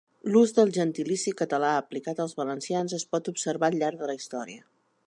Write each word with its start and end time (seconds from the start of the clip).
L'ús 0.35 0.53
del 0.59 0.71
gentilici 0.77 1.33
català 1.41 1.75
aplicat 1.83 2.23
als 2.25 2.35
valencians 2.41 2.97
es 3.01 3.07
pot 3.13 3.31
observar 3.35 3.71
al 3.73 3.79
llarg 3.85 4.03
de 4.05 4.11
la 4.15 4.19
història. 4.23 4.69